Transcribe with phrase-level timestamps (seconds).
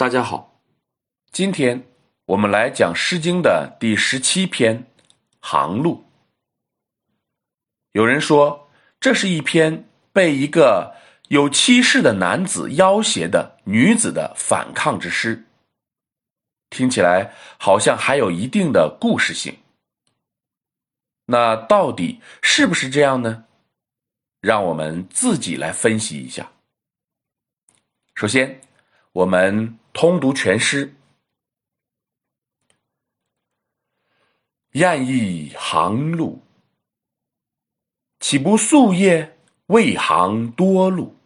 [0.00, 0.58] 大家好，
[1.30, 1.86] 今天
[2.24, 4.78] 我们来讲《诗经》的第十七篇
[5.40, 5.96] 《航路》。
[7.92, 10.96] 有人说，这是一篇被一个
[11.28, 15.44] 有妻室的男子要挟的女子的反抗之诗，
[16.70, 19.54] 听起来好像还有一定的故事性。
[21.26, 23.44] 那到底是不是这样呢？
[24.40, 26.50] 让我们自己来分析一下。
[28.14, 28.62] 首先，
[29.20, 29.76] 我们。
[29.92, 30.94] 通读全诗。
[34.72, 36.42] 晏翼行路，
[38.20, 39.36] 岂不素也？
[39.66, 41.16] 未行多路。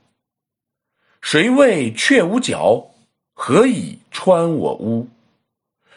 [1.20, 2.94] 谁谓雀无角？
[3.34, 5.08] 何以穿我屋？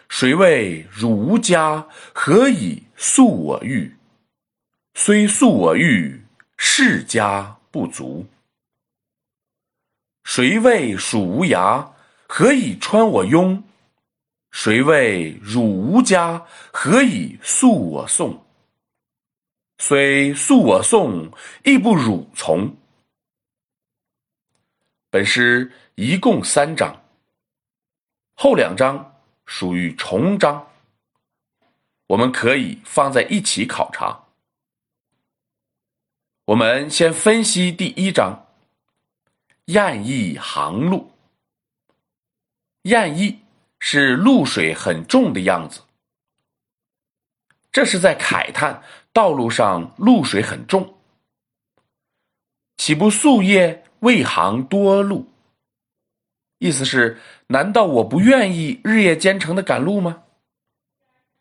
[0.09, 1.87] 谁谓汝无家？
[2.13, 3.95] 何以诉我欲？
[4.93, 6.21] 虽诉我欲，
[6.57, 8.27] 世家不足。
[10.27, 11.89] 谁谓蜀无涯？
[12.27, 13.63] 何以穿我庸？
[14.51, 16.45] 谁谓汝无家？
[16.73, 18.45] 何以诉我宋？
[19.77, 21.31] 虽诉我宋，
[21.63, 22.75] 亦不汝从。
[25.09, 27.01] 本诗一共三章，
[28.33, 30.67] 后两章属于重章，
[32.07, 34.25] 我们可以放在一起考察。
[36.43, 38.46] 我们先分析第一章：
[39.67, 41.11] 晏翼航路。
[42.83, 43.39] 晏翼
[43.79, 45.81] 是露水很重的样子，
[47.71, 50.97] 这是在慨叹道路上露水很重。
[52.77, 55.27] 岂不夙夜未航多路？
[56.59, 60.23] 意思是，难道我不愿意日夜兼程的赶路吗？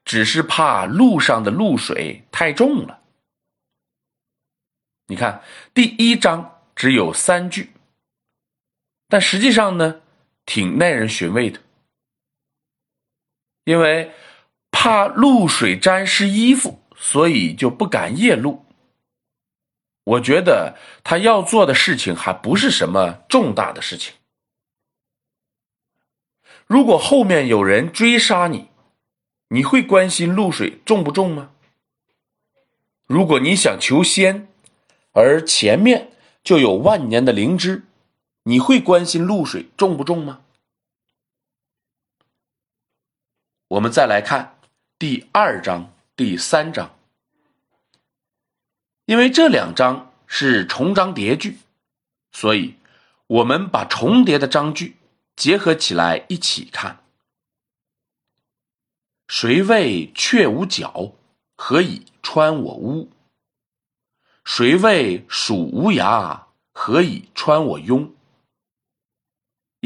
[0.04, 3.00] 只是怕路上的露水太重了。
[5.06, 5.40] 你看，
[5.72, 7.70] 第一章只有三句，
[9.08, 10.02] 但实际上呢？
[10.48, 11.58] 挺耐人寻味的，
[13.64, 14.12] 因为
[14.70, 18.64] 怕露水沾湿衣服，所以就不敢夜路。
[20.04, 24.14] 我觉得他要做的事情还不是什么重大的事情。
[26.68, 28.68] 如果后面有人追杀你，
[29.48, 31.50] 你会关心露水重不重吗？
[33.08, 34.46] 如果你想求仙，
[35.10, 36.12] 而前面
[36.44, 37.82] 就有万年的灵芝。
[38.48, 40.40] 你会关心露水重不重吗？
[43.66, 44.60] 我们再来看
[45.00, 46.96] 第二章、第三章，
[49.06, 51.58] 因为这两章是重章叠句，
[52.30, 52.76] 所以
[53.26, 54.94] 我们把重叠的章句
[55.34, 57.02] 结合起来一起看。
[59.26, 61.14] 谁谓雀无角？
[61.56, 63.10] 何以穿我屋？
[64.44, 66.46] 谁谓鼠无牙？
[66.72, 68.12] 何以穿我庸？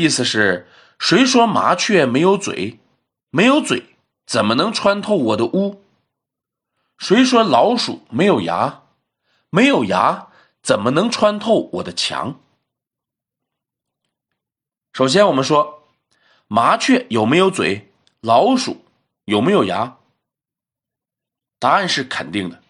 [0.01, 0.67] 意思是，
[0.99, 2.81] 谁说麻雀没有嘴？
[3.29, 3.97] 没有嘴
[4.27, 5.85] 怎么能穿透我的屋？
[6.97, 8.85] 谁说老鼠没有牙？
[9.51, 10.29] 没有牙
[10.63, 12.41] 怎么能穿透我的墙？
[14.95, 15.87] 首先，我们说
[16.49, 17.93] 麻雀有没有嘴？
[18.21, 18.85] 老鼠
[19.27, 19.99] 有没有牙？
[21.59, 22.63] 答案是肯定的。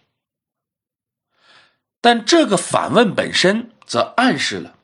[2.01, 4.77] 但这个反问本身则暗示了，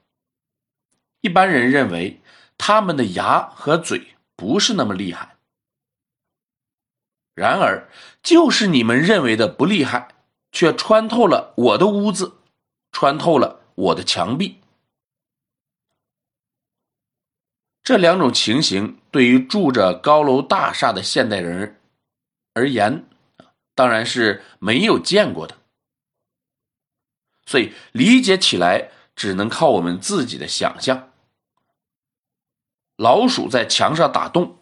[1.20, 2.22] 一般人认为。
[2.58, 5.38] 他们的牙和嘴不是那么厉害，
[7.34, 7.90] 然而
[8.22, 10.16] 就是你们认为的不厉害，
[10.52, 12.38] 却穿透了我的屋子，
[12.92, 14.60] 穿透了我的墙壁。
[17.84, 21.80] 这两种情形对于住着高楼大厦的现代人
[22.54, 23.06] 而言，
[23.74, 25.58] 当然是没有见过的，
[27.46, 31.07] 所以理解起来只能靠我们自己的想象。
[32.98, 34.58] 老鼠在墙上打洞，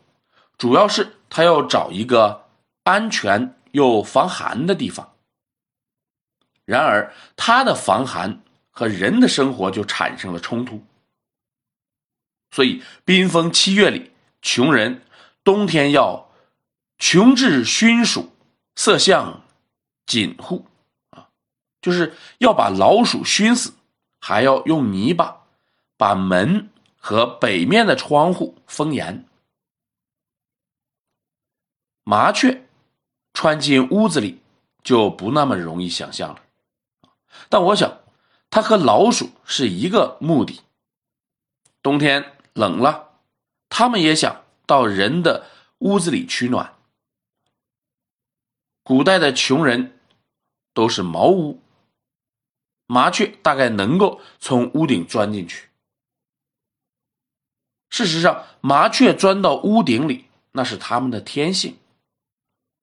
[0.58, 2.50] 主要是它要找一个
[2.84, 5.14] 安全又防寒的地方。
[6.66, 10.84] 然而，它的防寒和人的生活就产生了冲突。
[12.52, 14.12] 所以，冰封七月里，
[14.42, 15.02] 穷人
[15.44, 16.30] 冬天要
[16.98, 18.34] 穷至熏鼠，
[18.76, 19.44] 色相
[20.06, 20.66] 紧护
[21.12, 21.30] 啊，
[21.82, 23.74] 就是要把老鼠熏死，
[24.20, 25.44] 还要用泥巴
[25.96, 26.70] 把门。
[27.08, 29.28] 和北面的窗户封严，
[32.04, 32.68] 麻雀
[33.32, 34.42] 穿进屋子里
[34.84, 36.42] 就不那么容易想象了。
[37.48, 38.00] 但我想，
[38.50, 40.64] 它和老鼠是一个目的。
[41.84, 43.20] 冬天冷了，
[43.70, 45.46] 它们也想到人的
[45.78, 46.76] 屋子里取暖。
[48.82, 50.00] 古代的穷人
[50.74, 51.62] 都是茅屋，
[52.88, 55.65] 麻雀大概能够从屋顶钻进去。
[57.96, 61.78] 事实上，麻雀钻到屋顶里，那是它们的天性。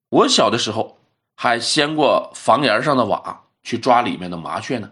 [0.09, 0.99] 我小的时候
[1.35, 4.91] 还掀过房檐上的瓦去抓里面的麻雀呢。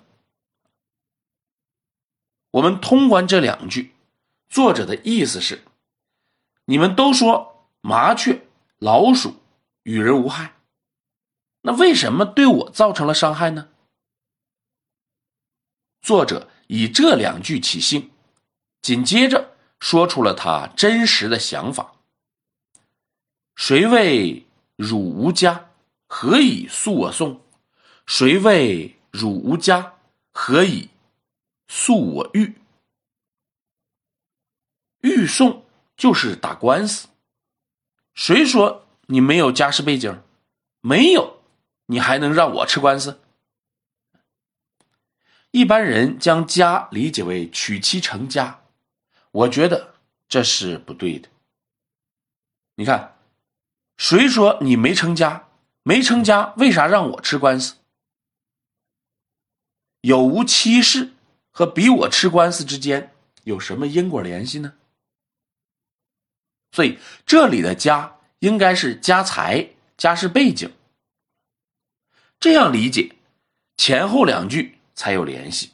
[2.52, 3.96] 我们通关这两句，
[4.48, 5.64] 作者的意思是：
[6.66, 8.46] 你们都说麻雀、
[8.78, 9.38] 老鼠
[9.82, 10.54] 与人无害，
[11.62, 13.70] 那为什么对我造成了伤害呢？
[16.00, 18.12] 作者以这两句起兴，
[18.84, 21.96] 紧接着说出了他真实的想法：
[23.56, 24.46] 谁谓
[24.78, 25.72] 汝无家，
[26.08, 27.42] 何以诉我讼？
[28.06, 29.96] 谁谓汝无家，
[30.32, 30.90] 何以？
[31.68, 32.56] 诉我欲，
[35.00, 35.66] 欲讼
[35.98, 37.08] 就是打官司。
[38.14, 40.22] 谁说你没有家世背景？
[40.82, 41.40] 没有，
[41.88, 43.20] 你还能让我吃官司？
[45.50, 48.61] 一般人将家理解为娶妻成家，
[49.32, 49.96] 我觉得
[50.28, 51.30] 这是不对的。
[52.76, 53.18] 你看，
[53.98, 55.48] 谁说你没成家？
[55.84, 57.76] 没成家，为啥让我吃官司？
[60.02, 61.14] 有无妻室？
[61.54, 63.14] 和比我吃官司之间
[63.44, 64.76] 有什么因果联系呢？
[66.72, 70.74] 所以这里的家应该是家财、家世背景，
[72.40, 73.18] 这样理解
[73.76, 75.72] 前后两句才有联系。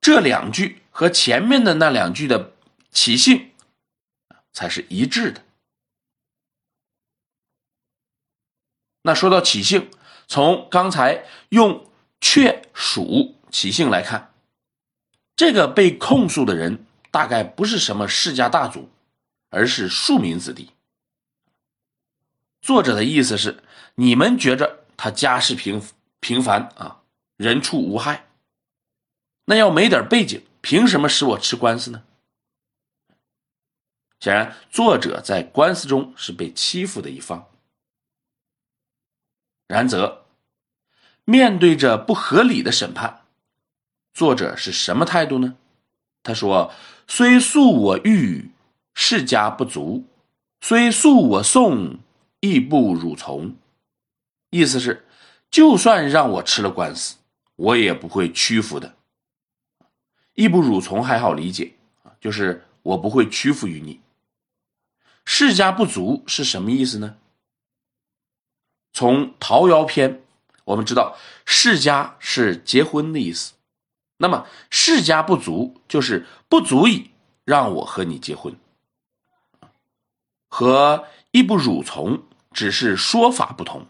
[0.00, 2.52] 这两句和前面的那两句的
[2.92, 3.50] 起兴
[4.52, 5.42] 才是一致的。
[9.02, 9.90] 那说到起兴，
[10.28, 13.34] 从刚才用雀鼠。
[13.50, 14.34] 起兴来看，
[15.36, 18.90] 这个被控诉的人大概不是什么世家大族，
[19.48, 20.70] 而是庶民子弟。
[22.60, 23.62] 作者的意思是，
[23.94, 25.80] 你们觉着他家世平
[26.18, 27.02] 平凡啊，
[27.36, 28.26] 人畜无害，
[29.44, 32.04] 那要没点背景，凭什么使我吃官司呢？
[34.18, 37.50] 显然，作者在官司中是被欺负的一方。
[39.68, 40.24] 然则，
[41.26, 43.26] 面对着不合理的审判。
[44.14, 45.58] 作者是什么态度呢？
[46.22, 46.72] 他说
[47.06, 48.50] ：“虽诉我欲，
[48.94, 50.06] 世家不足；
[50.62, 51.98] 虽诉我讼，
[52.40, 53.54] 亦不汝从。”
[54.48, 55.06] 意思是，
[55.50, 57.16] 就算让我吃了官司，
[57.56, 58.96] 我也不会屈服的。
[60.34, 64.00] 义不辱从还好理解啊，就是我不会屈服于你。
[65.24, 67.16] 世家不足是什么意思呢？
[68.92, 70.14] 从《桃夭篇》
[70.64, 73.54] 我们知道，世家是结婚的意思。
[74.16, 77.10] 那么世家不足，就是不足以
[77.44, 78.56] 让我和你结婚，
[80.48, 82.22] 和义不辱从
[82.52, 83.86] 只是说法不同，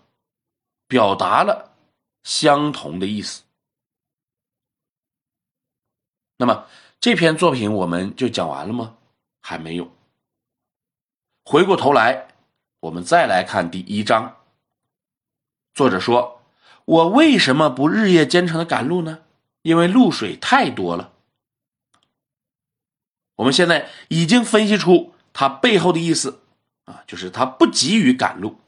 [0.87, 1.77] 表达了
[2.23, 3.43] 相同的意思。
[6.37, 6.67] 那么
[7.01, 8.97] 这篇作品我们就讲完了吗？
[9.41, 9.93] 还没有。
[11.45, 12.29] 回过头来，
[12.81, 14.37] 我们再来看第一章。
[15.75, 16.41] 作者说
[16.85, 19.21] ：“我为什么不日夜兼程的赶路呢？”
[19.63, 21.13] 因为露水太多了，
[23.37, 26.43] 我们现在已经分析出它背后的意思
[26.85, 28.59] 啊，就是他不急于赶路。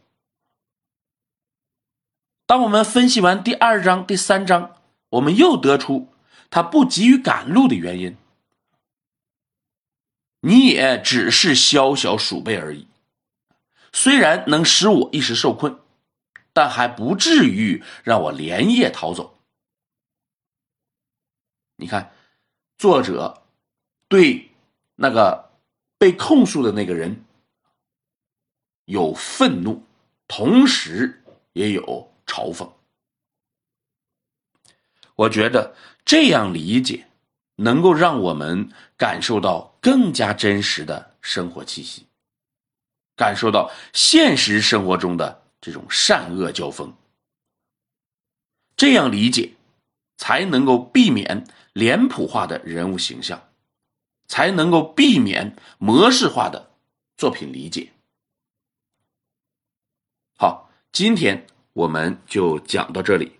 [2.47, 4.77] 当我们分析完第二章、第三章，
[5.11, 6.09] 我们又得出
[6.51, 8.17] 他不急于赶路的原因。
[10.41, 12.87] 你也只是小小鼠辈而已，
[13.93, 15.81] 虽然能使我一时受困，
[16.53, 19.39] 但还不至于让我连夜逃走。
[21.77, 22.13] 你看，
[22.79, 23.43] 作者
[24.09, 24.51] 对
[24.95, 25.51] 那个
[25.99, 27.25] 被控诉的那个人
[28.85, 29.83] 有愤怒，
[30.29, 31.23] 同时
[31.55, 32.71] 也有嘲讽。
[35.17, 37.07] 我觉得这样理解
[37.57, 42.07] 能够让我们感受到更加真实的生活气息，
[43.17, 46.95] 感受到现实生活中的这种善恶交锋。
[48.77, 49.55] 这样理解
[50.17, 51.47] 才能够避免。
[51.77, 53.51] 脸谱化的人物形象，
[54.29, 56.71] 才能够避免模式化的
[57.19, 57.93] 作品理解。
[60.39, 63.39] 好，今天我们就讲到这里。